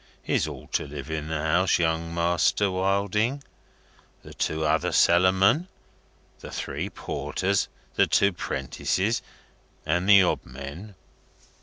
Is 0.25 0.47
all 0.47 0.65
to 0.69 0.87
live 0.87 1.11
in 1.11 1.27
the 1.27 1.39
house, 1.43 1.77
Young 1.77 2.11
Master 2.11 2.71
Wilding? 2.71 3.43
The 4.23 4.33
two 4.33 4.65
other 4.65 4.91
cellarmen, 4.91 5.67
the 6.39 6.49
three 6.49 6.89
porters, 6.89 7.67
the 7.93 8.07
two 8.07 8.33
'prentices, 8.33 9.21
and 9.85 10.09
the 10.09 10.23
odd 10.23 10.43
men?" 10.43 10.95